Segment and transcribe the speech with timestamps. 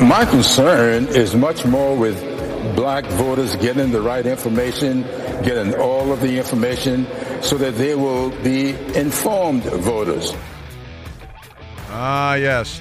[0.00, 2.18] My concern is much more with
[2.74, 5.02] black voters getting the right information,
[5.42, 7.06] getting all of the information
[7.42, 10.32] so that they will be informed voters.
[11.90, 12.80] Ah, yes.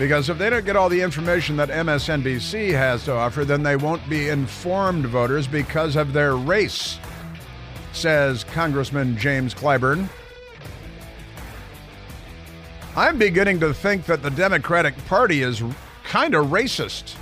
[0.00, 3.76] Because if they don't get all the information that MSNBC has to offer, then they
[3.76, 6.98] won't be informed voters because of their race,
[7.92, 10.08] says Congressman James Clyburn.
[12.96, 15.62] I'm beginning to think that the Democratic Party is
[16.08, 17.14] kind of racist.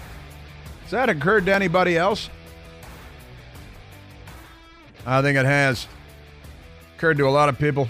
[0.82, 2.30] Has that occurred to anybody else?
[5.04, 5.88] I think it has.
[6.96, 7.88] Occurred to a lot of people.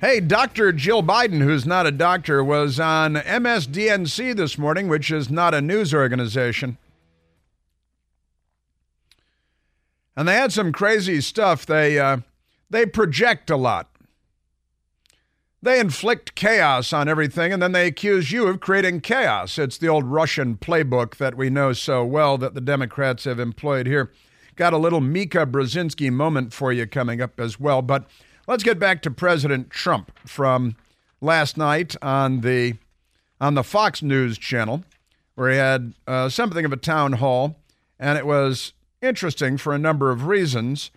[0.00, 0.72] Hey, Dr.
[0.72, 5.60] Jill Biden, who's not a doctor, was on MSDNC this morning, which is not a
[5.60, 6.78] news organization.
[10.16, 11.66] And they had some crazy stuff.
[11.66, 12.18] They uh,
[12.68, 13.91] they project a lot.
[15.62, 19.58] They inflict chaos on everything, and then they accuse you of creating chaos.
[19.58, 23.86] It's the old Russian playbook that we know so well that the Democrats have employed
[23.86, 24.10] here.
[24.56, 28.06] Got a little Mika Brzezinski moment for you coming up as well, but
[28.48, 30.74] Let's get back to President Trump from
[31.20, 32.74] last night on the
[33.40, 34.82] on the Fox News channel,
[35.36, 37.56] where he had uh, something of a town hall,
[38.00, 40.90] and it was interesting for a number of reasons.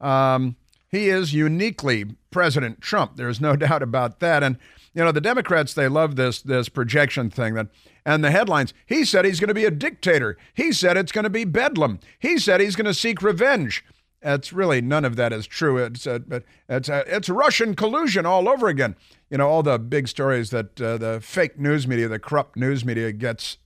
[0.00, 0.56] Um,
[0.92, 3.16] he is uniquely President Trump.
[3.16, 4.44] There's no doubt about that.
[4.44, 4.58] And
[4.94, 7.68] you know the Democrats they love this this projection thing that
[8.04, 8.74] and the headlines.
[8.86, 10.36] He said he's going to be a dictator.
[10.54, 11.98] He said it's going to be bedlam.
[12.18, 13.84] He said he's going to seek revenge.
[14.20, 15.78] It's really none of that is true.
[15.78, 16.22] It's a,
[16.68, 18.94] it's a, it's Russian collusion all over again.
[19.30, 22.84] You know all the big stories that uh, the fake news media, the corrupt news
[22.84, 23.56] media gets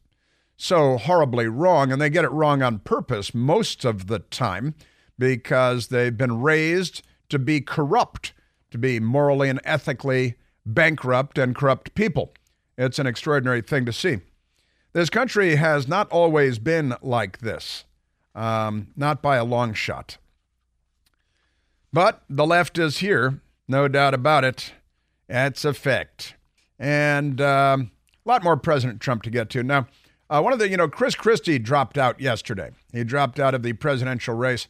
[0.57, 4.75] so horribly wrong, and they get it wrong on purpose most of the time
[5.19, 8.33] because they've been raised to be corrupt,
[8.71, 12.33] to be morally and ethically bankrupt and corrupt people.
[12.77, 14.19] It's an extraordinary thing to see.
[14.93, 17.85] This country has not always been like this,
[18.35, 20.19] um, not by a long shot.
[21.93, 24.73] But the left is here, no doubt about it.
[25.29, 26.35] That's a fact.
[26.79, 27.91] And um,
[28.25, 29.63] a lot more President Trump to get to.
[29.63, 29.87] Now,
[30.29, 32.71] uh, one of the, you know, Chris Christie dropped out yesterday.
[32.93, 34.67] He dropped out of the presidential race.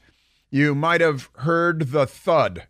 [0.56, 2.66] You might have heard the thud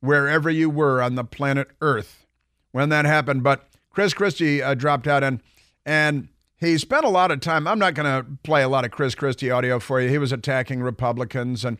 [0.00, 2.24] wherever you were on the planet Earth
[2.72, 3.42] when that happened.
[3.42, 5.42] But Chris Christie uh, dropped out, and
[5.84, 7.68] and he spent a lot of time.
[7.68, 10.08] I'm not going to play a lot of Chris Christie audio for you.
[10.08, 11.76] He was attacking Republicans and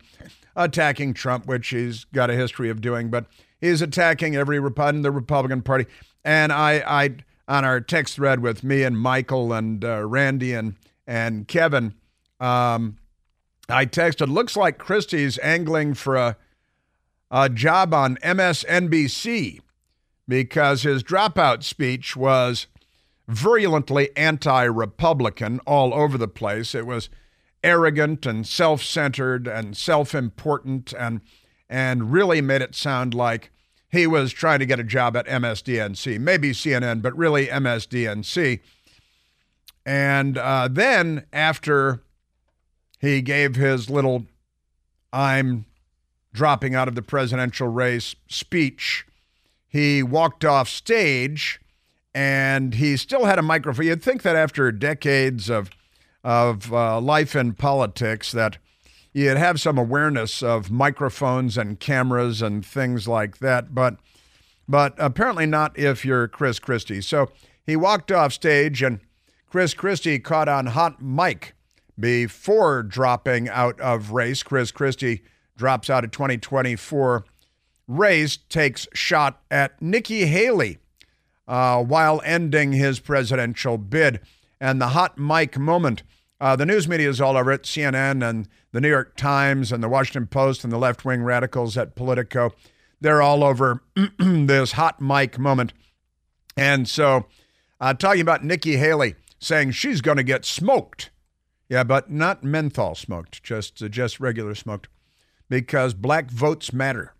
[0.57, 3.25] attacking Trump, which he's got a history of doing, but
[3.63, 5.87] he's attacking every Republican, the Republican Party.
[6.23, 7.17] And I, I,
[7.49, 10.75] on our text thread with me and Michael and uh, Randy and
[11.07, 11.95] and Kevin,
[12.41, 12.99] um,
[13.69, 14.33] I texted.
[14.33, 16.37] Looks like Christie's angling for a
[17.31, 19.59] a job on MSNBC
[20.29, 22.69] because his dropout speech was
[23.27, 26.77] virulently anti-Republican all over the place.
[26.77, 27.09] It was
[27.65, 31.23] arrogant and self-centered and self-important and
[31.69, 33.51] and really made it sound like
[33.91, 38.61] he was trying to get a job at MSDNC, maybe CNN, but really MSDNC.
[39.85, 42.04] And uh, then after
[43.05, 44.27] he gave his little
[45.13, 45.67] "I'm
[46.33, 49.07] dropping out of the presidential race" speech,
[49.69, 51.61] he walked off stage,
[52.15, 53.87] and he still had a microphone.
[53.87, 55.71] You'd think that after decades of
[56.23, 58.59] of uh, life in politics that
[59.13, 63.97] you'd have some awareness of microphones and cameras and things like that, but
[64.69, 67.01] but apparently not if you're Chris Christie.
[67.01, 67.31] So
[67.65, 69.01] he walked off stage, and
[69.51, 71.54] Chris Christie caught on hot mic
[71.99, 74.43] before dropping out of race.
[74.43, 75.23] Chris Christie
[75.57, 77.25] drops out of 2024
[77.87, 80.79] race, takes shot at Nikki Haley
[81.47, 84.21] uh, while ending his presidential bid.
[84.61, 86.03] And the hot mic moment
[86.41, 89.83] uh, the news media is all over it CNN and the New York Times and
[89.83, 92.53] the Washington Post and the left wing radicals at Politico.
[93.01, 93.83] They're all over
[94.19, 95.73] this hot mic moment.
[96.57, 97.27] And so,
[97.81, 101.11] uh, talking about Nikki Haley saying she's going to get smoked.
[101.69, 104.89] Yeah, but not menthol smoked, just, uh, just regular smoked,
[105.49, 107.15] because black votes matter.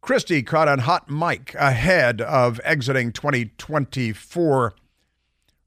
[0.00, 4.74] Christie caught on hot mic ahead of exiting 2024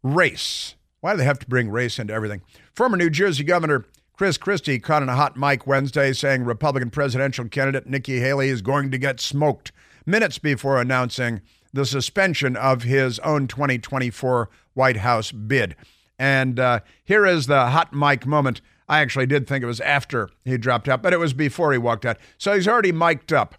[0.02, 0.76] race.
[1.02, 2.42] Why do they have to bring race into everything?
[2.74, 3.86] Former New Jersey Governor
[4.20, 8.62] Chris Christie caught on a hot mic Wednesday saying Republican presidential candidate Nikki Haley is
[8.62, 9.72] going to get smoked
[10.06, 11.40] minutes before announcing
[11.72, 15.76] the suspension of his own 2024 White House bid.
[16.20, 18.62] And uh, here is the hot mic moment.
[18.88, 21.78] I actually did think it was after he dropped out, but it was before he
[21.78, 22.18] walked out.
[22.38, 23.56] So he's already mic'd up.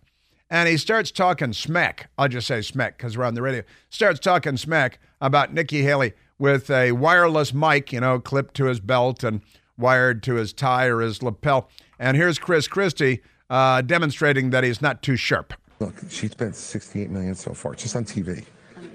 [0.50, 2.10] and he starts talking smack.
[2.18, 3.62] I'll just say smack because we're on the radio.
[3.88, 8.80] Starts talking smack about Nikki Haley with a wireless mic, you know, clipped to his
[8.80, 9.40] belt and
[9.78, 11.68] wired to his tie or his lapel.
[11.98, 15.54] And here's Chris Christie uh, demonstrating that he's not too sharp.
[15.78, 18.44] Look, she spent 68 million so far, just on TV.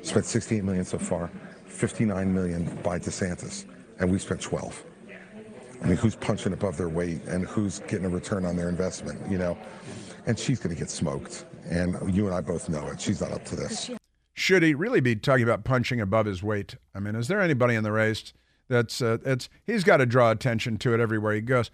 [0.04, 1.32] Spent 68 million so far,
[1.76, 3.66] 59 million by DeSantis,
[4.00, 4.84] and we spent 12.
[5.82, 9.20] I mean, who's punching above their weight and who's getting a return on their investment,
[9.30, 9.58] you know?
[10.26, 11.46] And she's going to get smoked.
[11.70, 13.02] And you and I both know it.
[13.02, 13.92] She's not up to this.
[14.34, 16.76] Should he really be talking about punching above his weight?
[16.96, 18.34] I mean, is there anybody in the race
[18.68, 21.72] that's uh, it's he's got to draw attention to it everywhere he goes.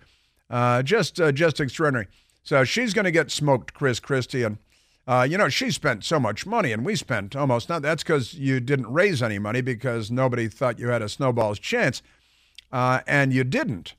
[0.50, 2.08] Uh, just uh, just extraordinary.
[2.44, 4.58] So she's going to get smoked, Chris Christie, and
[5.08, 7.82] uh, you know she spent so much money, and we spent almost not.
[7.82, 12.02] That's because you didn't raise any money because nobody thought you had a snowball's chance,
[12.72, 13.96] uh, and you didn't.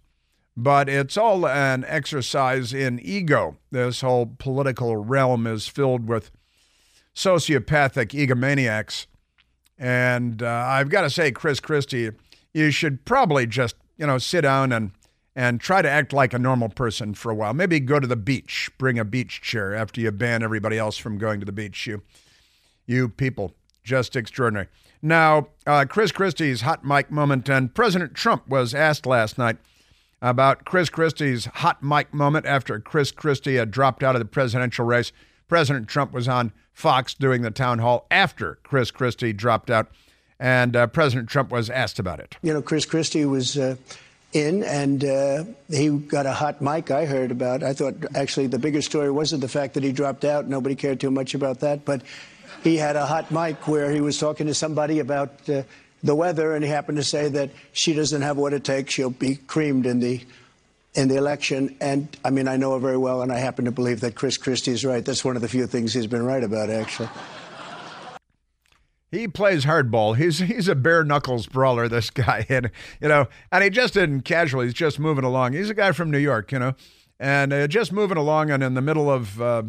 [0.56, 3.56] But it's all an exercise in ego.
[3.70, 6.30] This whole political realm is filled with
[7.14, 9.06] sociopathic egomaniacs.
[9.78, 12.10] And uh, I've got to say, Chris Christie,
[12.52, 14.92] you should probably just, you know, sit down and
[15.34, 17.54] and try to act like a normal person for a while.
[17.54, 21.18] Maybe go to the beach, bring a beach chair after you ban everybody else from
[21.18, 21.86] going to the beach.
[21.86, 22.02] You,
[22.86, 24.68] you people, just extraordinary.
[25.00, 29.56] Now, uh, Chris Christie's hot mic moment, and President Trump was asked last night
[30.20, 34.84] about Chris Christie's hot mic moment after Chris Christie had dropped out of the presidential
[34.84, 35.10] race.
[35.48, 39.88] President Trump was on Fox doing the town hall after Chris Christie dropped out
[40.42, 42.36] and uh, President Trump was asked about it.
[42.42, 43.76] You know, Chris Christie was uh,
[44.32, 46.90] in, and uh, he got a hot mic.
[46.90, 47.62] I heard about.
[47.62, 50.48] I thought actually the bigger story wasn't the fact that he dropped out.
[50.48, 52.02] Nobody cared too much about that, but
[52.62, 55.62] he had a hot mic where he was talking to somebody about uh,
[56.02, 58.92] the weather, and he happened to say that she doesn't have what it takes.
[58.94, 60.20] She'll be creamed in the
[60.94, 61.76] in the election.
[61.80, 64.36] And I mean, I know her very well, and I happen to believe that Chris
[64.36, 65.04] Christie is right.
[65.04, 67.08] That's one of the few things he's been right about, actually.
[69.12, 70.16] He plays hardball.
[70.16, 71.86] He's he's a bare knuckles brawler.
[71.86, 72.70] This guy, and
[73.00, 74.62] you know, and he just didn't casual.
[74.62, 75.52] He's just moving along.
[75.52, 76.74] He's a guy from New York, you know,
[77.20, 78.50] and uh, just moving along.
[78.50, 79.64] And in the middle of uh,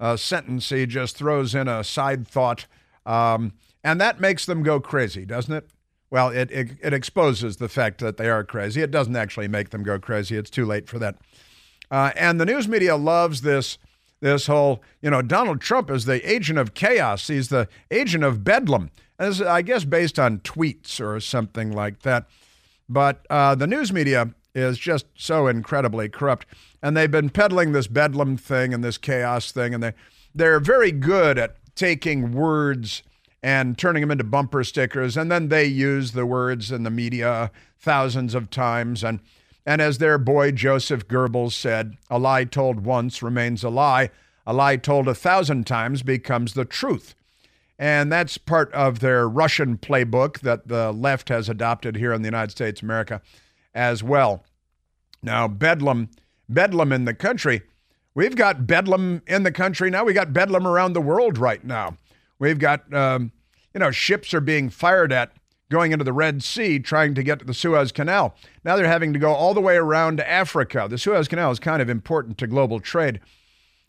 [0.00, 2.66] a sentence, he just throws in a side thought,
[3.04, 3.52] um,
[3.84, 5.68] and that makes them go crazy, doesn't it?
[6.10, 8.80] Well, it, it it exposes the fact that they are crazy.
[8.80, 10.36] It doesn't actually make them go crazy.
[10.38, 11.16] It's too late for that.
[11.90, 13.76] Uh, and the news media loves this
[14.20, 17.28] this whole, you know, Donald Trump is the agent of chaos.
[17.28, 18.90] He's the agent of bedlam.
[19.18, 22.26] As I guess based on tweets or something like that.
[22.88, 26.46] But uh, the news media is just so incredibly corrupt,
[26.82, 29.92] and they've been peddling this bedlam thing and this chaos thing, and they
[30.34, 33.02] they're very good at taking words
[33.42, 37.50] and turning them into bumper stickers, and then they use the words in the media
[37.78, 39.20] thousands of times and
[39.66, 44.10] and as their boy Joseph Goebbels said, a lie told once remains a lie.
[44.46, 47.16] A lie told a thousand times becomes the truth.
[47.78, 52.28] And that's part of their Russian playbook that the left has adopted here in the
[52.28, 53.20] United States of America
[53.74, 54.44] as well.
[55.20, 56.10] Now, Bedlam,
[56.48, 57.62] Bedlam in the country,
[58.14, 60.04] we've got Bedlam in the country now.
[60.04, 61.96] We got Bedlam around the world right now.
[62.38, 63.32] We've got, um,
[63.74, 65.32] you know, ships are being fired at
[65.70, 68.34] going into the Red Sea trying to get to the Suez Canal.
[68.64, 70.86] Now they're having to go all the way around Africa.
[70.88, 73.20] The Suez Canal is kind of important to global trade.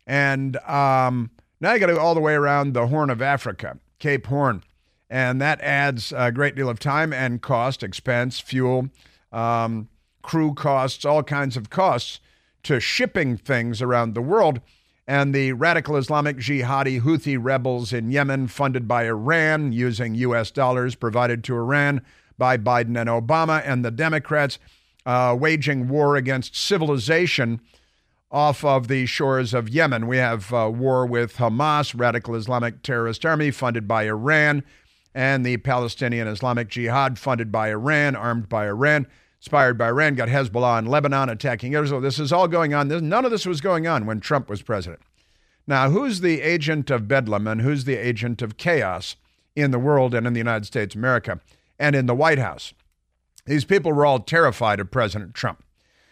[0.05, 3.77] And um, now you got to go all the way around the Horn of Africa,
[3.99, 4.63] Cape Horn.
[5.09, 8.89] And that adds a great deal of time and cost, expense, fuel,
[9.31, 9.87] um,
[10.21, 12.19] crew costs, all kinds of costs
[12.63, 14.59] to shipping things around the world
[15.07, 20.51] and the radical Islamic jihadi Houthi rebels in Yemen, funded by Iran using U.S.
[20.51, 22.01] dollars provided to Iran
[22.37, 24.59] by Biden and Obama, and the Democrats
[25.05, 27.61] uh, waging war against civilization
[28.29, 30.07] off of the shores of Yemen.
[30.07, 34.63] We have uh, war with Hamas, radical Islamic terrorist army funded by Iran,
[35.15, 39.07] and the Palestinian Islamic Jihad funded by Iran, armed by Iran
[39.39, 42.01] inspired by Iran, got Hezbollah in Lebanon attacking Israel.
[42.01, 42.87] This is all going on.
[42.87, 45.01] None of this was going on when Trump was president.
[45.67, 49.15] Now, who's the agent of bedlam and who's the agent of chaos
[49.55, 51.41] in the world and in the United States of America
[51.77, 52.73] and in the White House?
[53.45, 55.63] These people were all terrified of President Trump.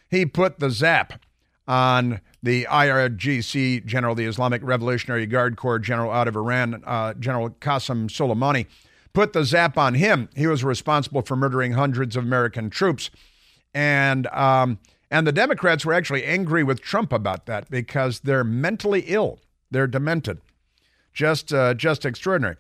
[0.10, 1.22] He put the zap
[1.68, 7.50] on the IRGC general, the Islamic Revolutionary Guard Corps general out of Iran, uh, General
[7.50, 8.68] Qasem Soleimani
[9.16, 10.30] put the zap on him.
[10.36, 13.10] He was responsible for murdering hundreds of American troops.
[13.74, 14.78] And, um,
[15.10, 19.40] and the Democrats were actually angry with Trump about that because they're mentally ill.
[19.72, 20.42] They're demented.
[21.14, 22.58] Just, uh, just extraordinary.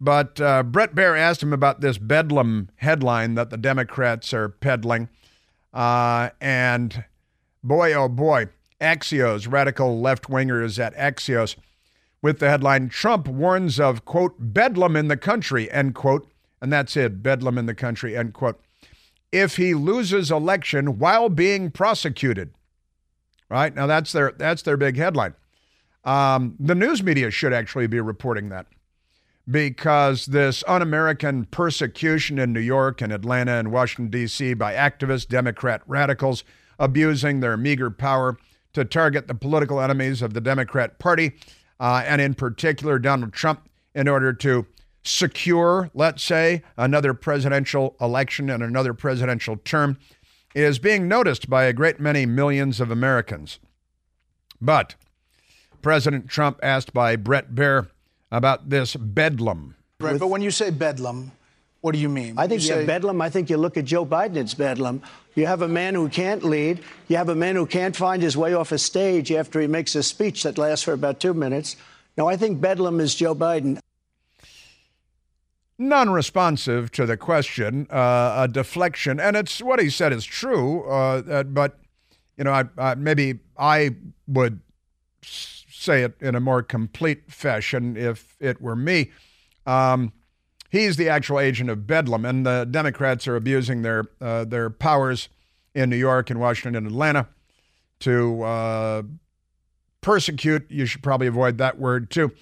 [0.00, 5.08] But uh, Bret Baier asked him about this Bedlam headline that the Democrats are peddling.
[5.74, 7.04] Uh, and
[7.64, 8.46] boy, oh boy,
[8.80, 11.56] Axios, radical left wingers at Axios,
[12.22, 16.30] with the headline Trump warns of, quote, bedlam in the country, end quote.
[16.60, 18.60] And that's it, bedlam in the country, end quote.
[19.30, 22.52] If he loses election while being prosecuted.
[23.50, 23.74] Right?
[23.74, 25.34] Now that's their that's their big headline.
[26.04, 28.66] Um, the news media should actually be reporting that
[29.50, 34.54] because this un American persecution in New York and Atlanta and Washington, D.C.
[34.54, 36.44] by activist Democrat radicals
[36.78, 38.36] abusing their meager power
[38.74, 41.32] to target the political enemies of the Democrat Party,
[41.80, 44.66] uh, and in particular Donald Trump, in order to
[45.02, 49.98] secure, let's say, another presidential election and another presidential term,
[50.54, 53.58] is being noticed by a great many millions of Americans.
[54.60, 54.96] But
[55.82, 57.88] President Trump, asked by Bret Baier
[58.30, 59.76] about this bedlam.
[60.00, 61.32] Right, but when you say bedlam,
[61.80, 62.34] what do you mean?
[62.36, 63.20] I think you you say, have bedlam.
[63.20, 65.02] I think you look at Joe Biden, it's bedlam.
[65.34, 66.80] You have a man who can't lead.
[67.06, 69.94] You have a man who can't find his way off a stage after he makes
[69.94, 71.76] a speech that lasts for about two minutes.
[72.16, 73.78] No, I think bedlam is Joe Biden.
[75.78, 79.20] Non responsive to the question, uh, a deflection.
[79.20, 81.78] And it's what he said is true, uh, but,
[82.36, 83.94] you know, I, I, maybe I
[84.26, 84.58] would
[85.22, 89.12] say it in a more complete fashion if it were me.
[89.64, 90.12] Um,
[90.68, 95.28] he's the actual agent of Bedlam, and the Democrats are abusing their uh, their powers
[95.74, 97.28] in New York and Washington and Atlanta
[98.00, 99.02] to uh,
[100.00, 100.70] persecute.
[100.70, 102.32] You should probably avoid that word too.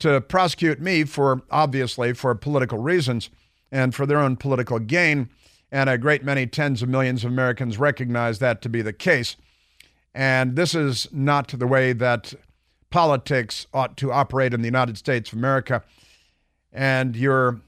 [0.00, 3.30] To prosecute me for obviously for political reasons
[3.70, 5.30] and for their own political gain.
[5.72, 9.36] And a great many tens of millions of Americans recognize that to be the case.
[10.14, 12.34] And this is not the way that
[12.90, 15.82] politics ought to operate in the United States of America.
[16.72, 17.60] And you're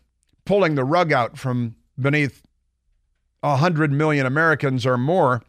[0.46, 2.42] pulling the rug out from beneath
[3.40, 5.42] 100 million Americans or more.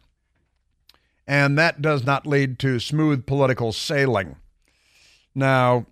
[1.26, 4.36] And that does not lead to smooth political sailing.
[5.34, 5.86] Now,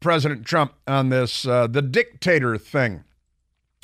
[0.00, 3.04] President Trump on this, uh, the dictator thing,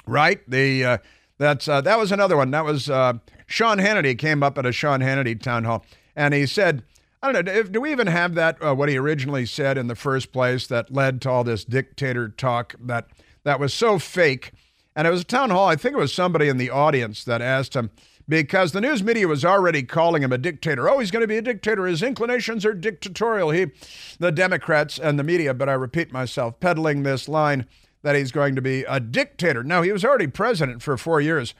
[0.06, 0.40] right?
[0.48, 0.98] The uh,
[1.38, 2.50] that's uh, that was another one.
[2.50, 3.14] That was uh,
[3.46, 6.82] Sean Hannity came up at a Sean Hannity town hall, and he said
[7.22, 7.62] I don't know.
[7.62, 8.62] Do we even have that?
[8.62, 12.28] Uh, what he originally said in the first place that led to all this dictator
[12.28, 13.08] talk that
[13.44, 14.52] that was so fake.
[14.96, 15.68] And it was a town hall.
[15.68, 17.90] I think it was somebody in the audience that asked him
[18.28, 20.88] because the news media was already calling him a dictator.
[20.88, 21.86] Oh, he's going to be a dictator.
[21.86, 23.50] His inclinations are dictatorial.
[23.50, 23.72] He,
[24.18, 27.66] the Democrats and the media, but I repeat myself, peddling this line
[28.02, 29.62] that he's going to be a dictator.
[29.62, 31.54] Now, he was already president for four years.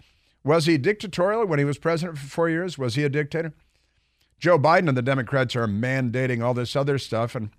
[0.44, 2.78] Was he dictatorial when he was president for four years?
[2.78, 3.52] Was he a dictator?
[4.38, 7.50] Joe Biden and the Democrats are mandating all this other stuff, and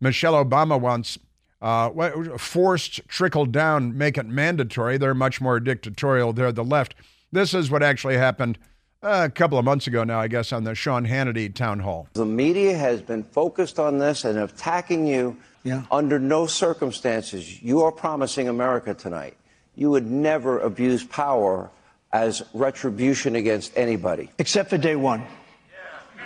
[0.00, 1.18] Michelle Obama wants
[1.60, 1.90] uh,
[2.38, 4.98] forced trickle down, make it mandatory.
[4.98, 6.32] They're much more dictatorial.
[6.32, 6.94] They're the left.
[7.32, 8.58] This is what actually happened
[9.02, 12.08] uh, a couple of months ago now, I guess, on the Sean Hannity town hall.
[12.14, 15.84] The media has been focused on this and attacking you yeah.
[15.90, 17.62] under no circumstances.
[17.62, 19.36] You are promising America tonight
[19.78, 21.70] you would never abuse power
[22.12, 24.28] as retribution against anybody.
[24.38, 25.22] Except for day one.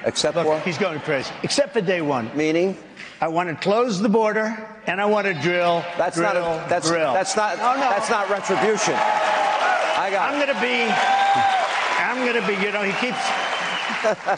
[0.05, 0.61] Except Look, for?
[0.61, 1.33] He's going crazy.
[1.43, 2.35] Except for day one.
[2.37, 2.77] Meaning?
[3.21, 5.85] I want to close the border and I want to drill.
[5.97, 7.13] That's drill, not a, that's drill.
[7.13, 7.81] that's not no, no.
[7.81, 8.95] that's not retribution.
[8.95, 10.33] I got.
[10.33, 10.91] I'm going to be.
[12.03, 12.67] I'm going to be.
[12.67, 13.23] You know, he keeps.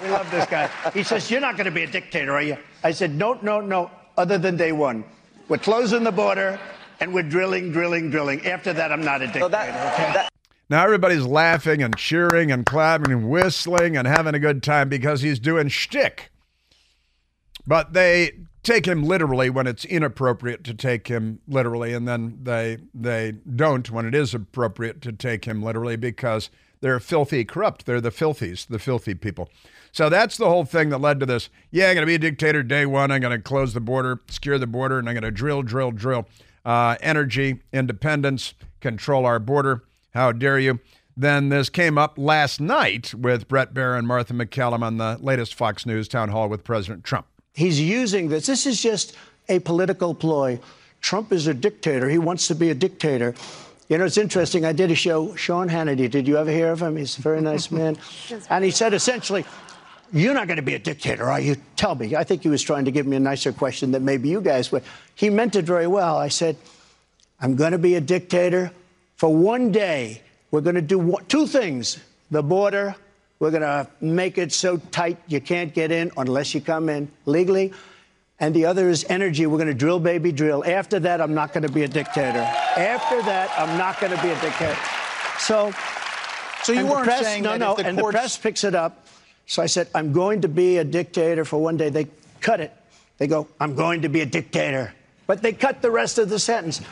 [0.02, 0.68] we love this guy.
[0.92, 3.61] He says, "You're not going to be a dictator, are you?" I said, "No, no,
[3.61, 3.90] no.
[4.18, 5.02] Other than day one,
[5.49, 6.61] we're closing the border
[7.00, 8.47] and we're drilling, drilling, drilling.
[8.47, 10.12] After that, I'm not a dictator." So that, okay?
[10.12, 10.33] That,
[10.71, 15.23] now everybody's laughing and cheering and clapping and whistling and having a good time because
[15.23, 16.30] he's doing shtick.
[17.66, 22.78] But they take him literally when it's inappropriate to take him literally, and then they
[22.94, 27.87] they don't when it is appropriate to take him literally because they're filthy corrupt.
[27.87, 29.49] They're the filthies, the filthy people.
[29.92, 31.49] So that's the whole thing that led to this.
[31.71, 33.11] Yeah, I'm going to be a dictator day one.
[33.11, 35.92] I'm going to close the border, secure the border, and I'm going to drill, drill,
[35.92, 36.26] drill.
[36.64, 39.85] Uh, energy, independence, control our border.
[40.14, 40.78] How dare you?
[41.16, 45.54] Then this came up last night with Bret Baier and Martha MacCallum on the latest
[45.54, 47.26] Fox News town hall with President Trump.
[47.52, 48.47] He's using this.
[48.47, 49.16] This is just
[49.49, 50.59] a political ploy.
[51.00, 52.09] Trump is a dictator.
[52.09, 53.35] He wants to be a dictator.
[53.88, 54.64] You know, it's interesting.
[54.64, 56.11] I did a show, Sean Hannity.
[56.11, 56.97] Did you ever hear of him?
[56.97, 57.99] He's a very nice man.
[58.50, 59.44] and he said essentially,
[60.12, 61.56] You're not going to be a dictator, are you?
[61.76, 62.16] Tell me.
[62.16, 64.73] I think he was trying to give me a nicer question that maybe you guys
[64.73, 64.83] would.
[65.14, 66.16] He meant it very well.
[66.16, 66.56] I said,
[67.40, 68.73] I'm going to be a dictator
[69.25, 71.97] for one day, we're going to do two things
[72.31, 72.95] the border,
[73.38, 77.11] we're going to make it so tight you can't get in unless you come in
[77.25, 77.73] legally.
[78.38, 79.47] And the other is energy.
[79.47, 80.62] We're going to drill, baby, drill.
[80.62, 82.40] After that, I'm not going to be a dictator.
[82.76, 84.76] After that, I'm not going to be a dictator.
[85.38, 85.73] So,
[86.62, 88.12] so you weren't press, saying no, that no, the and courts...
[88.12, 89.07] the press picks it up.
[89.47, 91.88] So I said, I'm going to be a dictator for one day.
[91.88, 92.09] They
[92.43, 92.76] cut it.
[93.16, 94.93] They go, I'm going to be a dictator.
[95.26, 96.83] but they cut the rest of the sentence.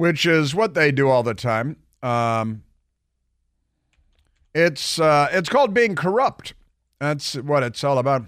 [0.00, 1.76] Which is what they do all the time.
[2.02, 2.62] Um,
[4.54, 6.54] it's uh, it's called being corrupt.
[6.98, 8.24] That's what it's all about.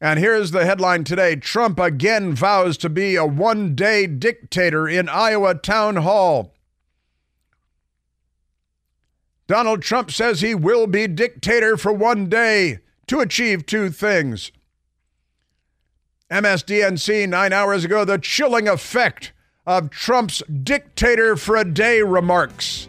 [0.00, 5.08] And here's the headline today Trump again vows to be a one day dictator in
[5.08, 6.54] Iowa town hall.
[9.48, 14.52] Donald Trump says he will be dictator for one day to achieve two things.
[16.30, 19.32] MSDNC nine hours ago, the chilling effect
[19.70, 22.88] of Trump's dictator for a day remarks.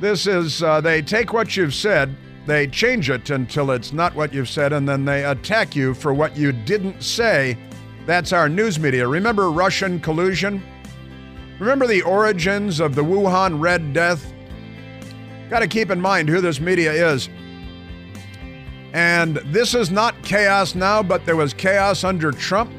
[0.00, 4.32] This is, uh, they take what you've said, they change it until it's not what
[4.32, 7.58] you've said, and then they attack you for what you didn't say.
[8.06, 9.06] That's our news media.
[9.06, 10.62] Remember Russian collusion?
[11.60, 14.32] Remember the origins of the Wuhan Red Death?
[15.50, 17.28] Got to keep in mind who this media is.
[18.94, 22.72] And this is not chaos now, but there was chaos under Trump.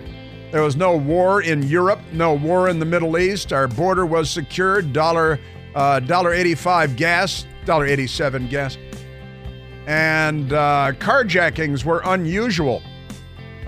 [0.51, 3.53] There was no war in Europe, no war in the Middle East.
[3.53, 4.93] Our border was secured.
[4.93, 5.39] Dollar,
[5.75, 8.77] uh, dollar eighty-five gas, dollar eighty-seven gas,
[9.85, 12.81] and uh, carjackings were unusual.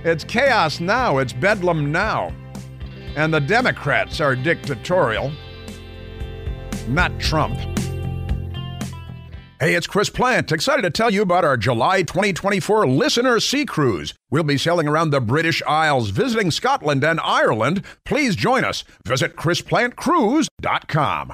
[0.03, 1.19] It's chaos now.
[1.19, 2.33] It's bedlam now,
[3.15, 5.31] and the Democrats are dictatorial,
[6.87, 7.59] not Trump.
[9.61, 10.51] Hey, it's Chris Plante.
[10.51, 14.15] Excited to tell you about our July 2024 Listener Sea Cruise.
[14.31, 17.83] We'll be sailing around the British Isles, visiting Scotland and Ireland.
[18.03, 18.83] Please join us.
[19.05, 21.33] Visit ChrisPlanteCruise.com.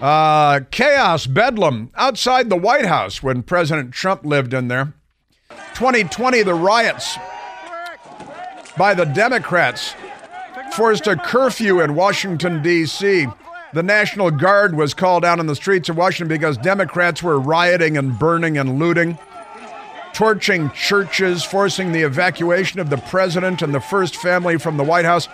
[0.00, 4.94] Uh, chaos, bedlam outside the White House when President Trump lived in there.
[5.74, 7.16] 2020, the riots
[8.76, 9.94] by the Democrats
[10.74, 13.26] forced a curfew in Washington, D.C.
[13.74, 17.96] The National Guard was called out on the streets of Washington because Democrats were rioting
[17.96, 19.18] and burning and looting
[20.18, 25.04] torching churches, forcing the evacuation of the president and the first family from the White
[25.04, 25.28] House.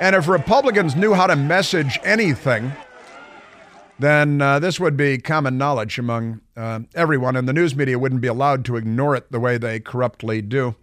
[0.00, 2.70] And if Republicans knew how to message anything,
[3.98, 8.20] then uh, this would be common knowledge among uh, everyone, and the news media wouldn't
[8.20, 10.74] be allowed to ignore it the way they corruptly do.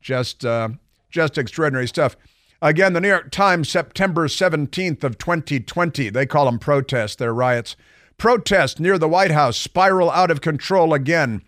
[0.00, 0.70] Just, uh,
[1.10, 2.16] just extraordinary stuff.
[2.60, 6.10] Again, the New York Times, September 17th of 2020.
[6.10, 7.76] They call them protests, they're riots.
[8.16, 11.42] Protests near the White House spiral out of control again.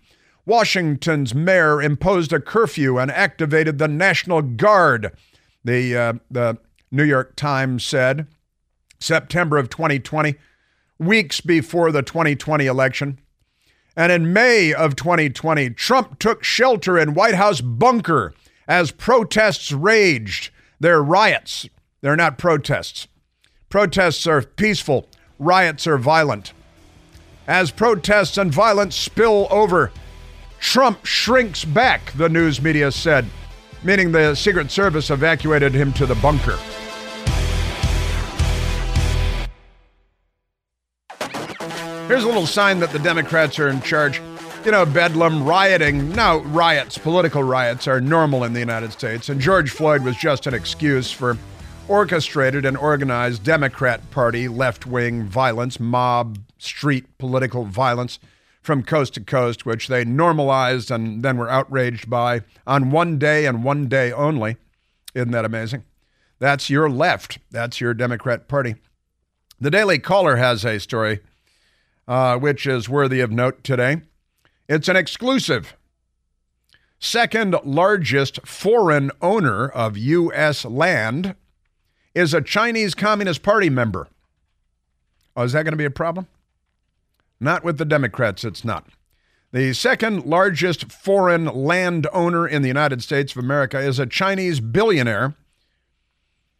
[0.45, 5.11] Washington's mayor imposed a curfew and activated the National Guard,
[5.63, 6.57] the, uh, the
[6.91, 8.27] New York Times said,
[8.99, 10.35] September of 2020,
[11.01, 13.19] weeks before the 2020 election.
[13.97, 18.33] And in May of 2020, Trump took shelter in White House bunker
[18.67, 20.51] as protests raged.
[20.79, 21.67] They're riots.
[22.01, 23.07] They're not protests.
[23.69, 25.07] Protests are peaceful,
[25.39, 26.53] riots are violent.
[27.47, 29.91] As protests and violence spill over,
[30.59, 33.25] Trump shrinks back, the news media said,
[33.83, 36.57] meaning the Secret Service evacuated him to the bunker.
[42.11, 44.21] Here's a little sign that the Democrats are in charge.
[44.65, 46.11] You know, bedlam, rioting.
[46.11, 50.45] No, riots, political riots, are normal in the United States, and George Floyd was just
[50.45, 51.37] an excuse for
[51.87, 58.19] orchestrated and organized Democrat Party left wing violence, mob, street political violence
[58.61, 63.45] from coast to coast, which they normalized and then were outraged by on one day
[63.45, 64.57] and one day only.
[65.15, 65.85] Isn't that amazing?
[66.39, 67.37] That's your left.
[67.51, 68.75] That's your Democrat Party.
[69.61, 71.21] The Daily Caller has a story
[72.07, 74.01] uh, which is worthy of note today.
[74.67, 75.75] It's an exclusive.
[76.99, 80.65] Second largest foreign owner of U.S.
[80.65, 81.35] land
[82.13, 84.07] is a Chinese Communist Party member.
[85.35, 86.27] Oh, is that going to be a problem?
[87.39, 88.87] Not with the Democrats, it's not.
[89.51, 95.35] The second largest foreign landowner in the United States of America is a Chinese billionaire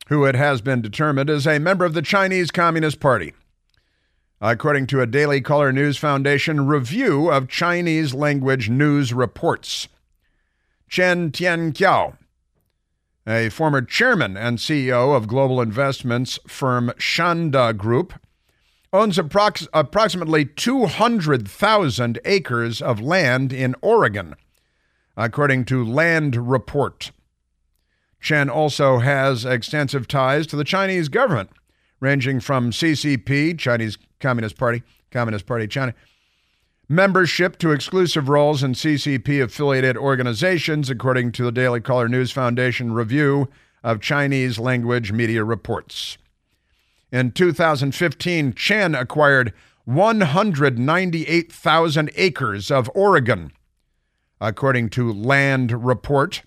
[0.07, 3.33] who it has been determined is a member of the Chinese Communist Party.
[4.41, 9.87] According to a Daily Caller News Foundation review of Chinese language news reports,
[10.89, 12.17] Chen Tianqiao
[13.27, 18.13] a former chairman and CEO of global investments firm Shanda Group,
[18.91, 24.35] owns approx- approximately 200,000 acres of land in Oregon,
[25.15, 27.11] according to Land Report.
[28.19, 31.51] Chen also has extensive ties to the Chinese government,
[32.01, 35.93] ranging from CCP, Chinese Communist Party, Communist Party China,
[36.89, 42.91] membership to exclusive roles in CCP affiliated organizations, according to the Daily Caller News Foundation
[42.91, 43.47] review
[43.83, 46.17] of Chinese language media reports.
[47.11, 49.53] In 2015, Chen acquired
[49.85, 53.51] 198,000 acres of Oregon.
[54.39, 56.41] According to Land Report,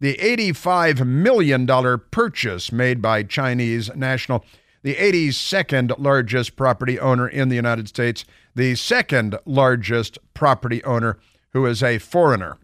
[0.00, 1.66] the $85 million
[2.10, 4.44] purchase made by Chinese national,
[4.84, 11.18] the 82nd largest property owner in the United States, the second largest property owner
[11.54, 12.58] who is a foreigner.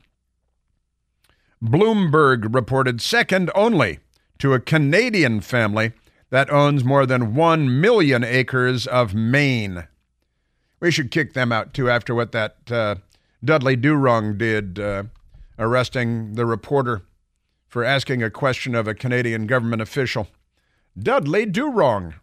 [1.64, 4.00] Bloomberg reported second only
[4.38, 5.92] to a Canadian family
[6.28, 9.88] that owns more than 1 million acres of Maine.
[10.78, 12.96] We should kick them out too after what that uh,
[13.42, 15.04] Dudley Do Wrong did, uh,
[15.59, 17.00] arresting the reporter
[17.66, 20.28] for asking a question of a Canadian government official.
[21.03, 22.15] Dudley Do Wrong.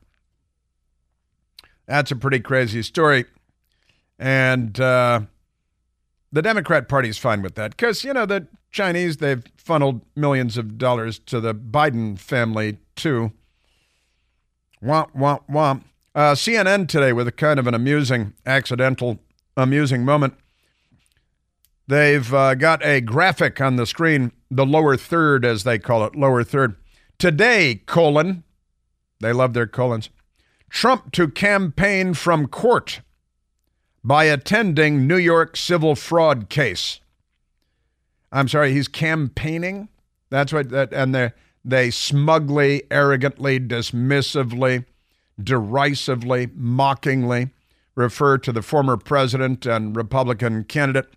[1.86, 3.26] That's a pretty crazy story.
[4.20, 5.22] And uh,
[6.32, 10.78] the Democrat Party's fine with that because, you know, the Chinese, they've funneled millions of
[10.78, 13.32] dollars to the Biden family, too.
[14.84, 15.84] Womp, womp, womp.
[16.14, 19.20] Uh, CNN today with a kind of an amusing, accidental,
[19.56, 20.34] amusing moment.
[21.88, 26.16] They've uh, got a graphic on the screen, the lower third, as they call it,
[26.16, 26.76] lower third.
[27.18, 28.44] Today, colon,
[29.20, 30.10] they love their colons.
[30.70, 33.02] Trump to campaign from court
[34.04, 37.00] by attending New York civil fraud case.
[38.32, 39.90] I'm sorry, he's campaigning.
[40.30, 41.32] That's what that, and they
[41.64, 44.86] they smugly, arrogantly, dismissively,
[45.42, 47.50] derisively, mockingly
[47.96, 51.08] refer to the former president and Republican candidate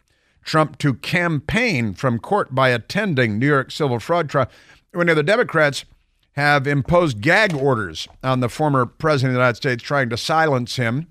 [0.43, 4.49] Trump to campaign from court by attending New York civil fraud trial.
[4.93, 5.85] When the Democrats
[6.33, 10.77] have imposed gag orders on the former president of the United States, trying to silence
[10.77, 11.09] him.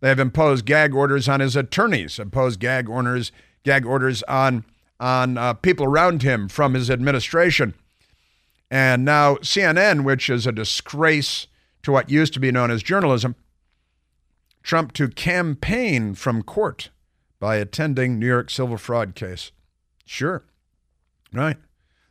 [0.00, 3.32] They have imposed gag orders on his attorneys, imposed gag orders,
[3.64, 4.64] gag orders on
[5.00, 7.74] on uh, people around him from his administration.
[8.70, 11.48] And now CNN, which is a disgrace
[11.82, 13.34] to what used to be known as journalism,
[14.62, 16.90] Trump to campaign from court
[17.40, 19.50] by attending New York civil fraud case.
[20.04, 20.44] Sure.
[21.32, 21.56] Right.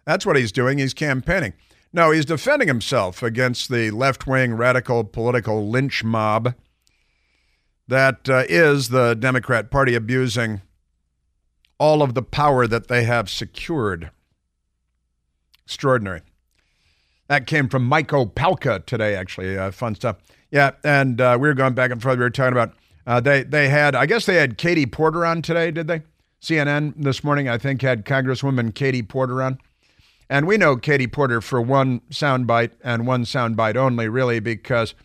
[0.06, 0.78] That's what he's doing.
[0.78, 1.54] He's campaigning.
[1.94, 6.56] No, he's defending himself against the left wing radical political lynch mob
[7.88, 10.62] that uh, is the Democrat Party abusing
[11.78, 14.12] all of the power that they have secured.
[15.66, 16.22] Extraordinary.
[17.28, 19.58] That came from Mike Opelka today, actually.
[19.58, 20.18] Uh, fun stuff.
[20.52, 22.18] Yeah, and uh, we were going back and forth.
[22.18, 22.74] We were talking about
[23.08, 26.04] uh, they they had, I guess they had Katie Porter on today, did they?
[26.42, 29.60] CNN this morning, I think, had Congresswoman Katie Porter on.
[30.32, 34.96] And we know Katie Porter for one soundbite and one soundbite only, really, because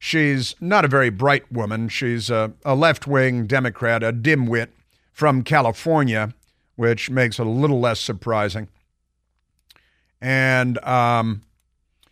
[0.00, 1.88] she's not a very bright woman.
[1.88, 4.70] She's a, a left wing Democrat, a dimwit
[5.12, 6.34] from California,
[6.74, 8.66] which makes it a little less surprising.
[10.20, 11.42] And um,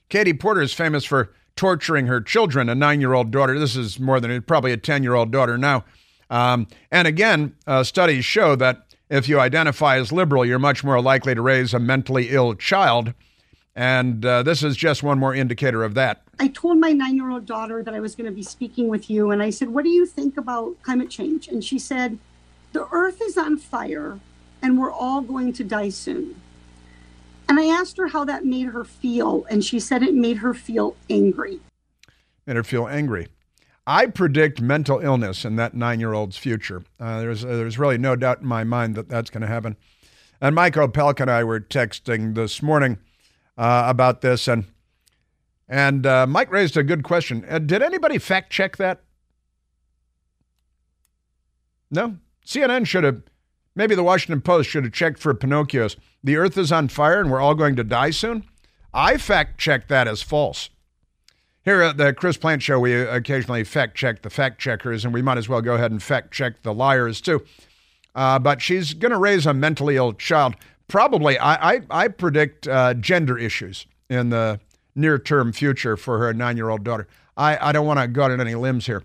[0.09, 3.59] Katie Porter is famous for torturing her children, a nine year old daughter.
[3.59, 5.85] This is more than probably a 10 year old daughter now.
[6.31, 11.01] Um, and again, uh, studies show that if you identify as liberal, you're much more
[11.01, 13.13] likely to raise a mentally ill child.
[13.77, 16.23] And uh, this is just one more indicator of that.
[16.41, 19.11] I told my nine year old daughter that I was going to be speaking with
[19.11, 19.31] you.
[19.31, 21.47] And I said, What do you think about climate change?
[21.47, 22.19] And she said,
[22.73, 24.19] The earth is on fire
[24.63, 26.41] and we're all going to die soon.
[27.49, 29.45] And I asked her how that made her feel.
[29.51, 31.61] And she said it made her feel angry.
[32.47, 33.29] Made her feel angry.
[33.87, 36.85] I predict mental illness in that nine year old's future.
[37.01, 39.77] Uh, there's, uh, there's really no doubt in my mind that that's going to happen.
[40.41, 42.99] And Mike Opelka and I were texting this morning
[43.57, 44.65] uh, about this, and
[45.69, 47.47] and uh, Mike raised a good question.
[47.49, 49.03] Uh, did anybody fact check that?
[51.91, 52.17] No.
[52.45, 53.23] CNN should have,
[53.77, 55.97] maybe the Washington Post should have checked for Pinocchios.
[56.25, 58.45] The earth is on fire and we're all going to die soon.
[58.93, 60.71] I fact checked that as false.
[61.65, 65.23] Here at the Chris Plante Show, we occasionally fact check the fact checkers, and we
[65.23, 67.45] might as well go ahead and fact check the liars too.
[68.17, 70.57] Uh, but she's going to raise a mentally ill child.
[70.89, 74.59] Probably, I, I, I predict uh, gender issues in the
[74.97, 77.07] near term future for her nine year old daughter.
[77.37, 79.05] I, I don't want to go out on any limbs here,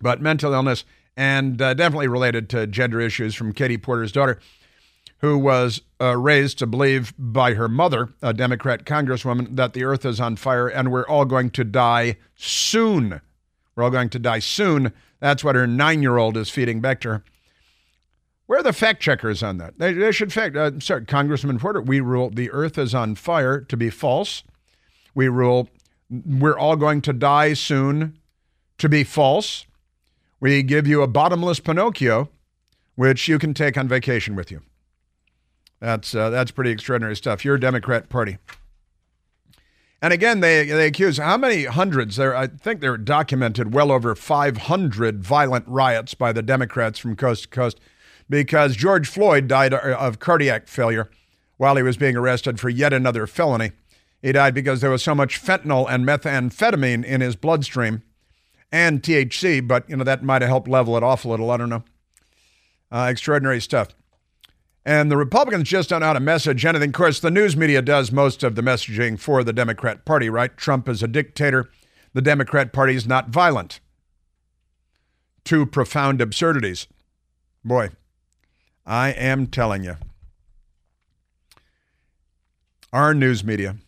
[0.00, 0.84] but mental illness
[1.16, 4.40] and uh, definitely related to gender issues from Katie Porter's daughter,
[5.18, 10.04] who was uh, raised to believe by her mother, a Democrat congresswoman, that the earth
[10.04, 13.20] is on fire and we're all going to die soon.
[13.74, 14.92] We're all going to die soon.
[15.20, 17.24] That's what her nine year old is feeding her.
[18.46, 19.78] Where are the fact checkers on that?
[19.78, 20.56] They, they should fact.
[20.56, 21.80] Uh, sorry, Congressman Porter.
[21.80, 24.44] We rule the earth is on fire to be false.
[25.14, 25.68] We rule
[26.08, 28.18] we're all going to die soon
[28.78, 29.66] to be false.
[30.38, 32.28] We give you a bottomless Pinocchio,
[32.94, 34.62] which you can take on vacation with you.
[35.86, 37.44] That's uh, that's pretty extraordinary stuff.
[37.44, 38.38] You're a Democrat Party.
[40.02, 42.34] And again, they they accuse how many hundreds there?
[42.34, 47.44] I think there are documented well over 500 violent riots by the Democrats from coast
[47.44, 47.78] to coast
[48.28, 51.08] because George Floyd died of cardiac failure
[51.56, 53.70] while he was being arrested for yet another felony.
[54.20, 58.02] He died because there was so much fentanyl and methamphetamine in his bloodstream
[58.72, 61.48] and THC, but you know that might have helped level it off a little.
[61.48, 61.84] I don't know.
[62.90, 63.90] Uh, extraordinary stuff.
[64.86, 66.90] And the Republicans just don't know how to message anything.
[66.90, 70.56] Of course, the news media does most of the messaging for the Democrat Party, right?
[70.56, 71.68] Trump is a dictator.
[72.12, 73.80] The Democrat Party is not violent.
[75.44, 76.86] Two profound absurdities.
[77.64, 77.90] Boy,
[78.86, 79.96] I am telling you.
[82.92, 83.78] Our news media.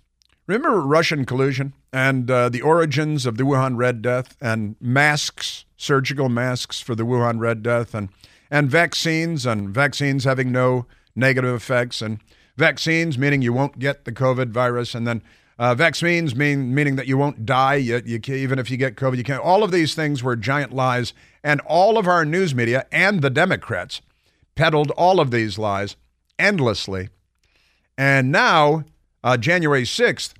[0.48, 6.28] Remember Russian collusion and uh, the origins of the Wuhan Red Death and masks, surgical
[6.28, 8.08] masks for the Wuhan Red Death, and,
[8.50, 12.20] and vaccines, and vaccines having no negative effects, and
[12.56, 15.22] vaccines meaning you won't get the COVID virus, and then
[15.58, 17.74] uh, vaccines mean meaning that you won't die.
[17.74, 19.42] You, you even if you get COVID, you can't.
[19.42, 23.30] All of these things were giant lies, and all of our news media and the
[23.30, 24.00] Democrats
[24.54, 25.96] peddled all of these lies
[26.38, 27.08] endlessly.
[27.96, 28.84] And now,
[29.24, 30.34] uh, January 6th,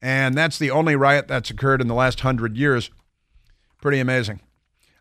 [0.00, 2.90] and that's the only riot that's occurred in the last hundred years.
[3.80, 4.40] Pretty amazing.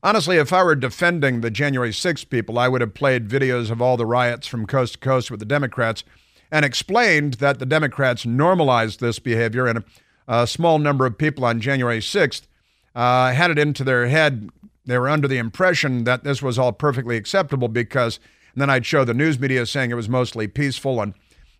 [0.03, 3.83] Honestly, if I were defending the January 6th people, I would have played videos of
[3.83, 6.03] all the riots from coast to coast with the Democrats
[6.51, 9.83] and explained that the Democrats normalized this behavior and
[10.27, 12.47] a, small number of people on January 6th
[12.95, 14.49] uh, had it into their head.
[14.85, 18.19] They were under the impression that this was all perfectly acceptable because
[18.55, 21.13] then I'd show the news media saying it was mostly peaceful and,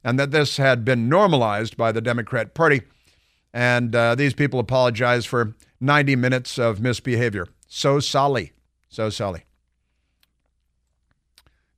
[0.03, 2.81] and that this had been normalized by the Democrat Party.
[3.53, 7.45] And uh, these people apologized for 90 minutes of misbehavior.
[7.73, 8.51] So sorry.
[8.89, 9.45] So sorry.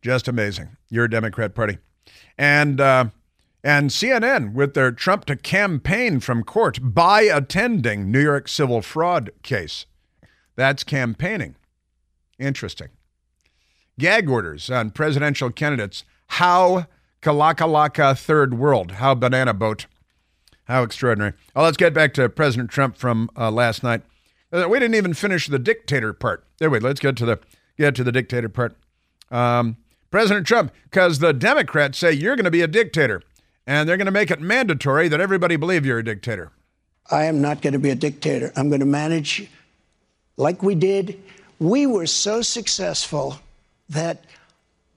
[0.02, 0.76] Just amazing.
[0.90, 1.78] You're a Democrat Party.
[2.36, 3.06] And, uh,
[3.64, 9.30] and CNN with their Trump to campaign from court by attending New York civil fraud
[9.44, 9.86] case.
[10.56, 11.58] That's campaigning.
[12.40, 12.90] Interesting
[14.00, 16.04] gag orders on presidential candidates.
[16.26, 16.88] How
[17.22, 18.94] Kalakalaka third world.
[18.94, 19.86] How banana boat.
[20.64, 21.34] How extraordinary.
[21.56, 24.02] Oh, let's get back to President Trump from uh, last night.
[24.54, 26.46] Uh, we didn't even finish the dictator part.
[26.62, 27.40] Anyway, let's get to the
[27.78, 28.76] get to the dictator part.
[29.32, 29.78] Um,
[30.12, 33.24] President Trump, because the Democrats say you're going to be a dictator,
[33.66, 36.52] and they're going to make it mandatory that everybody believe you're a dictator.
[37.10, 38.54] I am not going to be a dictator.
[38.56, 39.50] I'm going to manage
[40.38, 41.20] like we did.
[41.60, 43.40] We were so successful
[43.90, 44.24] that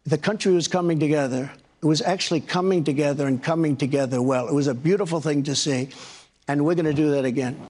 [0.04, 1.50] the country was coming together.
[1.82, 4.48] It was actually coming together and coming together well.
[4.48, 5.88] It was a beautiful thing to see.
[6.48, 7.66] And we're going to do that again.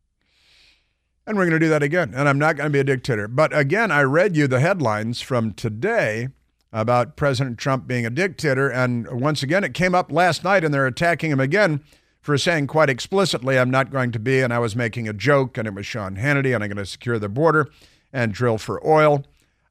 [1.27, 2.15] And we're going to do that again.
[2.15, 3.27] And I'm not going to be a dictator.
[3.27, 6.29] But again, I read you the headlines from today
[6.73, 8.71] about President Trump being a dictator.
[8.71, 11.83] And once again, it came up last night, and they're attacking him again
[12.21, 14.41] for saying quite explicitly, I'm not going to be.
[14.41, 16.87] And I was making a joke, and it was Sean Hannity, and I'm going to
[16.87, 17.69] secure the border
[18.13, 19.25] and drill for oil.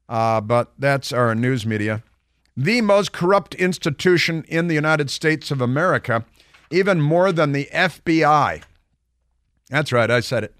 [0.08, 2.02] Uh, but that's our news media.
[2.56, 6.24] The most corrupt institution in the United States of America,
[6.70, 8.62] even more than the FBI.
[9.68, 10.54] That's right, I said it.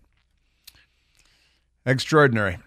[1.87, 2.59] Extraordinary.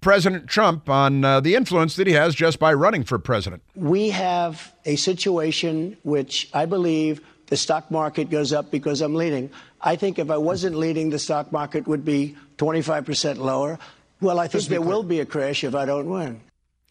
[0.00, 3.62] President Trump on uh, the influence that he has just by running for president.
[3.74, 9.50] We have a situation which I believe the stock market goes up because I'm leading.
[9.80, 13.78] I think if I wasn't leading, the stock market would be 25% lower.
[14.20, 16.40] Well, I think there will be a crash if I don't win.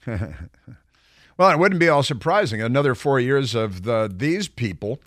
[1.38, 2.62] well, it wouldn't be all surprising.
[2.62, 5.00] Another four years of the, these people.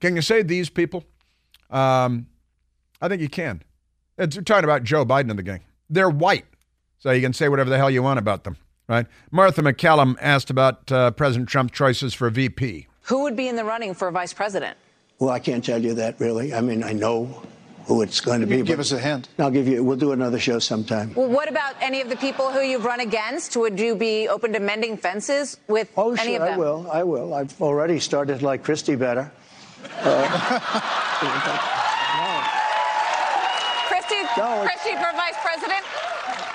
[0.00, 1.04] Can you say these people?
[1.70, 2.26] Um,
[3.00, 3.62] I think you can.
[4.18, 5.60] It's, you're talking about Joe Biden and the gang.
[5.88, 6.46] They're white,
[6.98, 8.56] so you can say whatever the hell you want about them,
[8.88, 9.06] right?
[9.30, 12.86] Martha MacCallum asked about uh, President Trump's choices for VP.
[13.02, 14.76] Who would be in the running for vice president?
[15.18, 16.52] Well, I can't tell you that really.
[16.52, 17.42] I mean, I know
[17.86, 18.62] who it's going to be.
[18.62, 19.28] Give us a hint.
[19.38, 19.82] I'll give you.
[19.82, 21.14] We'll do another show sometime.
[21.14, 23.56] Well, what about any of the people who you've run against?
[23.56, 26.54] Would you be open to mending fences with oh, any sure, of them?
[26.54, 26.90] I will.
[26.90, 27.34] I will.
[27.34, 29.30] I've already started like Christie better.
[30.00, 30.58] Uh,
[31.20, 31.82] Christie,
[34.36, 35.84] no, Christie for vice president.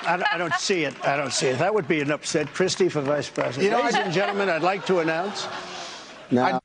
[0.04, 0.94] I, I, don't see it.
[1.06, 1.58] I don't see it.
[1.58, 2.52] That would be an upset.
[2.52, 3.64] Christie for vice president.
[3.64, 5.46] You know, Ladies and gentlemen, I'd like to announce
[6.30, 6.60] No.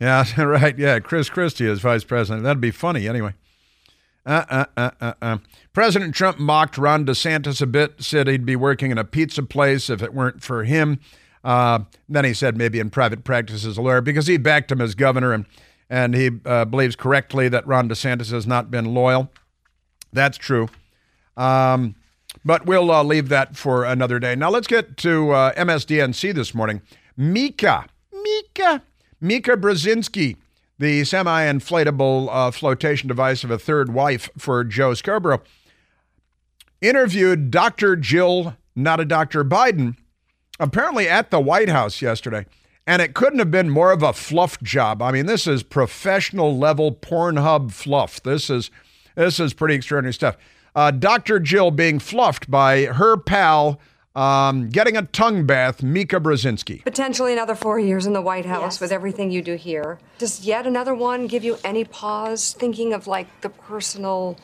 [0.00, 0.76] Yeah, right.
[0.76, 2.42] Yeah, Chris Christie is vice president.
[2.42, 3.34] That'd be funny anyway.
[4.26, 5.38] Uh, uh, uh, uh, uh.
[5.72, 9.88] President Trump mocked Ron DeSantis a bit, said he'd be working in a pizza place
[9.88, 11.00] if it weren't for him.
[11.44, 14.80] Uh, then he said maybe in private practice as a lawyer because he backed him
[14.80, 15.46] as governor and,
[15.90, 19.30] and he uh, believes correctly that Ron DeSantis has not been loyal.
[20.12, 20.68] That's true.
[21.36, 21.94] Um,
[22.44, 24.34] but we'll uh, leave that for another day.
[24.34, 26.82] Now let's get to uh, MSDNC this morning.
[27.16, 28.82] Mika, Mika,
[29.20, 30.36] Mika Brzezinski,
[30.78, 35.42] the semi inflatable uh, flotation device of a third wife for Joe Scarborough,
[36.80, 37.96] interviewed Dr.
[37.96, 39.44] Jill, not a Dr.
[39.44, 39.96] Biden,
[40.58, 42.46] apparently at the White House yesterday.
[42.84, 45.02] And it couldn't have been more of a fluff job.
[45.02, 48.20] I mean, this is professional level Pornhub fluff.
[48.20, 48.72] This is
[49.14, 50.36] this is pretty extraordinary stuff.
[50.74, 51.38] Uh, Dr.
[51.38, 53.78] Jill being fluffed by her pal,
[54.14, 56.82] um, getting a tongue bath, Mika Brzezinski.
[56.84, 58.80] Potentially another four years in the White House yes.
[58.80, 59.98] with everything you do here.
[60.18, 64.38] Does yet another one give you any pause thinking of like the personal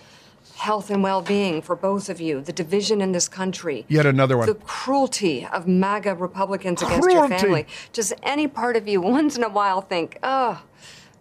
[0.56, 3.86] health and well being for both of you, the division in this country?
[3.88, 4.46] Yet another one.
[4.46, 7.66] The cruelty of MAGA Republicans against your family.
[7.92, 10.62] Does any part of you once in a while think, oh,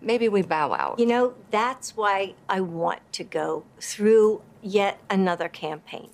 [0.02, 1.00] maybe we bow out?
[1.00, 6.10] You know, that's why I want to go through yet another campaign.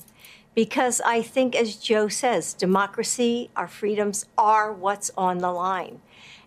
[0.55, 5.99] Because I think, as Joe says, democracy, our freedoms are what's on the line.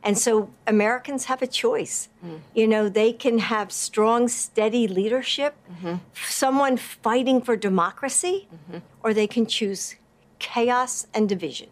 [0.05, 2.09] And so Americans have a choice.
[2.25, 2.40] Mm.
[2.55, 5.96] You know, they can have strong, steady leadership, mm-hmm.
[6.14, 8.79] someone fighting for democracy, mm-hmm.
[9.03, 9.96] or they can choose
[10.38, 11.70] chaos and division.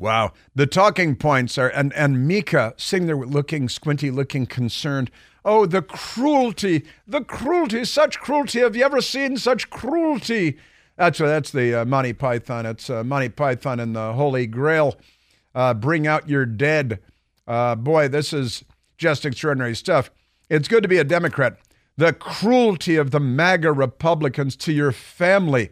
[0.00, 0.32] Wow.
[0.54, 5.10] The talking points are, and, and Mika sitting there looking squinty, looking concerned.
[5.44, 8.60] Oh, the cruelty, the cruelty, such cruelty.
[8.60, 10.56] Have you ever seen such cruelty?
[10.96, 12.64] That's that's the uh, Monty Python.
[12.64, 14.96] It's uh, Monty Python and the Holy Grail.
[15.54, 17.00] Uh, bring out your dead.
[17.46, 18.64] Uh, boy, this is
[18.96, 20.10] just extraordinary stuff.
[20.48, 21.58] It's good to be a Democrat.
[21.98, 25.70] The cruelty of the MAGA Republicans to your family.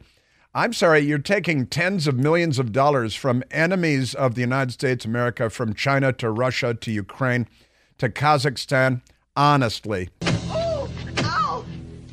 [0.58, 5.04] I'm sorry, you're taking tens of millions of dollars from enemies of the United States,
[5.04, 7.46] America, from China to Russia to Ukraine
[7.98, 9.02] to Kazakhstan
[9.36, 10.08] honestly.
[10.22, 11.64] Oh, ow!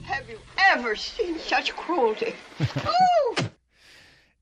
[0.03, 2.35] Have you ever seen such cruelty?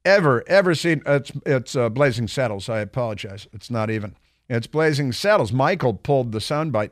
[0.04, 1.02] ever, ever seen?
[1.06, 2.68] It's it's uh, Blazing Saddles.
[2.68, 3.48] I apologize.
[3.54, 4.18] It's not even.
[4.50, 5.54] It's Blazing Saddles.
[5.54, 6.92] Michael pulled the soundbite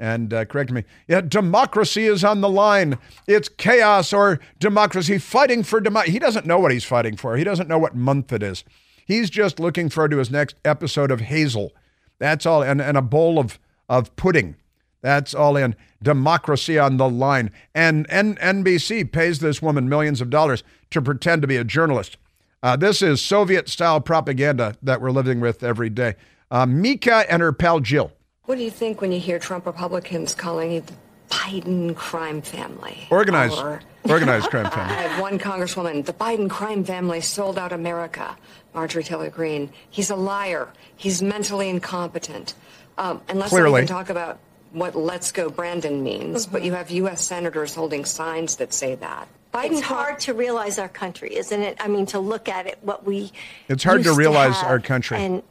[0.00, 0.84] and uh, corrected me.
[1.06, 2.98] Yeah, democracy is on the line.
[3.28, 5.18] It's chaos or democracy.
[5.18, 6.12] Fighting for democracy.
[6.12, 7.36] He doesn't know what he's fighting for.
[7.36, 8.64] He doesn't know what month it is.
[9.06, 11.72] He's just looking forward to his next episode of Hazel.
[12.18, 13.58] That's all, and, and a bowl of
[13.88, 14.56] of pudding.
[15.02, 15.74] That's all in.
[16.02, 17.50] Democracy on the line.
[17.74, 22.16] And N- NBC pays this woman millions of dollars to pretend to be a journalist.
[22.62, 26.14] Uh, this is Soviet style propaganda that we're living with every day.
[26.50, 28.12] Uh, Mika and her pal Jill.
[28.50, 30.94] What do you think when you hear Trump Republicans calling it the
[31.28, 33.06] Biden crime family?
[33.08, 33.56] Organized.
[33.56, 34.92] Or, organized crime family.
[34.92, 36.04] I have one congresswoman.
[36.04, 38.36] The Biden crime family sold out America.
[38.74, 39.70] Marjorie Taylor Greene.
[39.88, 40.68] He's a liar.
[40.96, 42.54] He's mentally incompetent.
[42.98, 43.86] Um, and let's Clearly.
[43.86, 44.40] talk about
[44.72, 46.52] what "Let's Go Brandon" means, mm-hmm.
[46.52, 47.24] but you have U.S.
[47.24, 49.28] senators holding signs that say that.
[49.54, 51.76] Biden it's hard to realize our country, isn't it?
[51.78, 53.30] I mean, to look at it, what we
[53.68, 55.42] it's hard to realize to our country and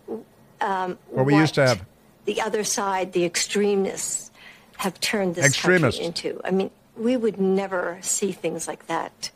[0.60, 1.89] um, what we what used to have.
[2.30, 4.30] The other side, the extremists,
[4.78, 6.40] have turned this country into.
[6.46, 9.32] I mean, we would never see things like that,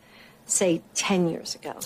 [0.45, 1.79] say, ten years ago.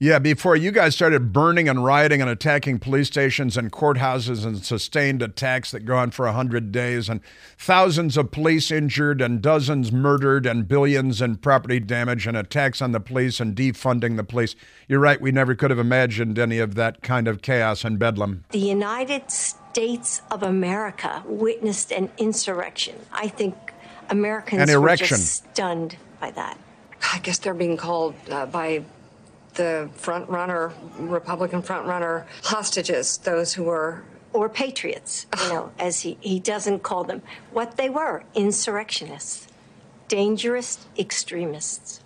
[0.00, 4.64] Yeah, before you guys started burning and rioting and attacking police stations and courthouses and
[4.64, 7.20] sustained attacks that go on for 100 days and
[7.56, 12.90] thousands of police injured and dozens murdered and billions in property damage and attacks on
[12.90, 14.56] the police and defunding the police.
[14.88, 18.44] You're right, we never could have imagined any of that kind of chaos and bedlam.
[18.50, 19.62] The United States
[20.30, 22.94] of America witnessed an insurrection.
[23.12, 23.54] I think
[24.08, 25.04] Americans an erection.
[25.04, 26.58] were just stunned by that.
[27.12, 28.84] I guess they're being called uh, by
[29.54, 36.00] the front runner, Republican front runner hostages, those who were or patriots, you know, as
[36.00, 39.48] he, he doesn't call them, what they were insurrectionists,
[40.08, 42.00] dangerous extremists.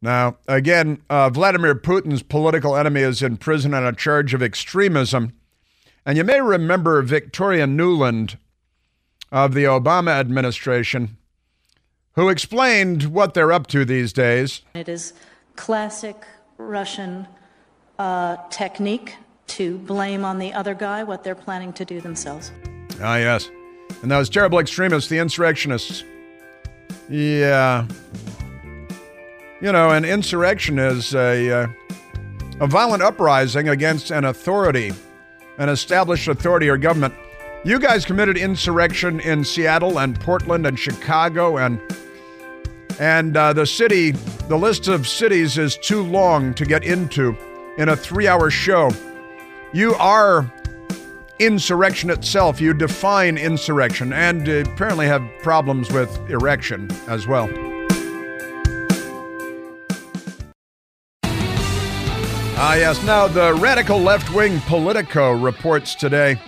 [0.00, 5.32] Now, again, uh, Vladimir Putin's political enemy is in prison on a charge of extremism.
[6.06, 8.36] And you may remember Victoria Nuland
[9.32, 11.16] of the Obama administration,
[12.12, 14.62] who explained what they're up to these days.
[14.74, 15.14] It is
[15.56, 16.16] classic
[16.58, 17.26] Russian
[17.98, 22.52] uh, technique to blame on the other guy what they're planning to do themselves.
[23.00, 23.50] Ah, yes.
[24.02, 26.04] And those terrible extremists, the insurrectionists.
[27.08, 27.86] Yeah.
[29.60, 31.66] You know, an insurrection is a, uh,
[32.60, 34.92] a violent uprising against an authority,
[35.58, 37.14] an established authority or government.
[37.64, 41.80] You guys committed insurrection in Seattle and Portland and Chicago and
[43.00, 47.36] and uh, the city, the list of cities is too long to get into
[47.76, 48.92] in a three-hour show.
[49.72, 50.52] You are
[51.40, 52.60] insurrection itself.
[52.60, 57.73] You define insurrection and apparently have problems with erection as well.
[62.66, 63.04] Ah, yes.
[63.04, 66.40] Now, the radical left wing Politico reports today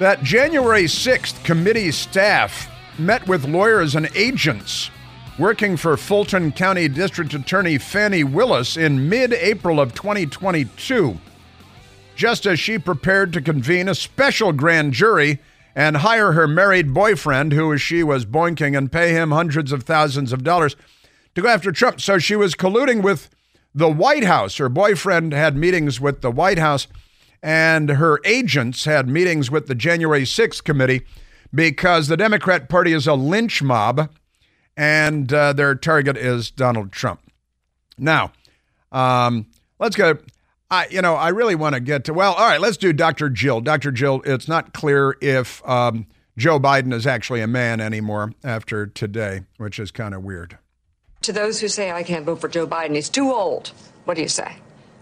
[0.00, 2.68] that January 6th committee staff
[2.98, 4.90] met with lawyers and agents
[5.38, 11.16] working for Fulton County District Attorney Fani Willis in mid April of 2022,
[12.16, 15.38] just as she prepared to convene a special grand jury
[15.76, 20.32] and hire her married boyfriend, who she was boinking, and pay him hundreds of thousands
[20.32, 20.74] of dollars
[21.36, 22.00] to go after Trump.
[22.00, 23.28] So she was colluding with
[23.74, 24.56] the White House.
[24.58, 26.86] Her boyfriend had meetings with the White House
[27.44, 31.02] and her agents had meetings with the January 6th committee
[31.54, 34.08] because the Democrat Party is a lynch mob
[34.76, 37.20] and uh, their target is Donald Trump.
[37.98, 38.32] Now,
[38.90, 39.46] um,
[39.78, 40.18] let's go.
[40.70, 43.28] I, you know, I really want to get to, well, all right, let's do Dr.
[43.28, 43.60] Jill.
[43.60, 43.92] Dr.
[43.92, 46.06] Jill, it's not clear if um,
[46.38, 50.58] Joe Biden is actually a man anymore after today, which is kind of weird.
[51.24, 53.68] To those who say I can't vote for Joe Biden, he's too old.
[54.04, 54.56] What do you say?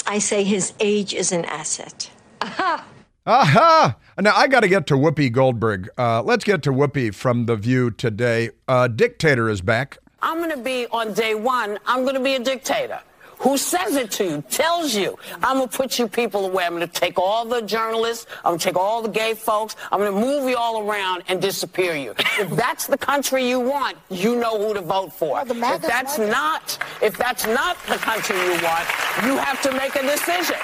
[0.07, 2.13] I say his age is an asset.
[2.41, 2.87] Aha!
[3.27, 3.97] Aha!
[4.21, 5.91] Now I got to get to Whoopi Goldberg.
[5.99, 8.51] Uh, let's get to Whoopi from The View today.
[8.69, 9.99] Uh, dictator is back.
[10.21, 11.81] I'm going to be on day one.
[11.87, 13.01] I'm going to be a dictator.
[13.43, 16.65] Who says it to you, tells you, I'm going to put you people away.
[16.65, 18.27] I'm going to take all the journalists.
[18.45, 19.75] I'm going to take all the gay folks.
[19.91, 22.15] I'm going to move you all around and disappear you.
[22.39, 25.43] if that's the country you want, you know who to vote for.
[25.45, 28.87] Well, if that's not, if that's not the country you want,
[29.25, 30.57] you have to make a decision.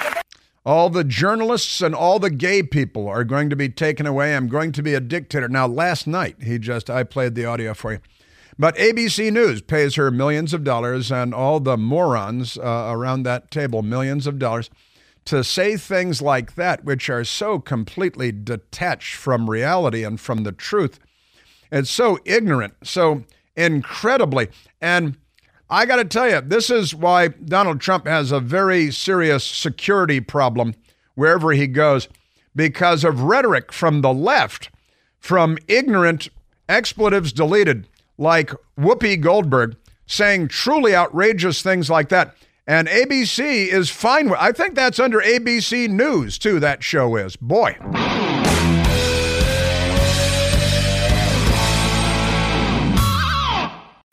[0.65, 4.35] All the journalists and all the gay people are going to be taken away.
[4.35, 5.49] I'm going to be a dictator.
[5.49, 7.99] Now, last night, he just, I played the audio for you.
[8.59, 13.49] But ABC News pays her millions of dollars and all the morons uh, around that
[13.49, 14.69] table millions of dollars
[15.23, 20.51] to say things like that, which are so completely detached from reality and from the
[20.51, 20.99] truth.
[21.71, 23.23] It's so ignorant, so
[23.55, 24.49] incredibly.
[24.81, 25.17] And
[25.69, 30.19] I got to tell you, this is why Donald Trump has a very serious security
[30.19, 30.73] problem
[31.15, 32.09] wherever he goes
[32.53, 34.69] because of rhetoric from the left,
[35.17, 36.27] from ignorant
[36.67, 37.87] expletives deleted
[38.19, 42.35] like Whoopi Goldberg saying truly outrageous things like that.
[42.67, 47.35] And ABC is fine with I think that's under ABC News too that show is.
[47.35, 47.75] Boy.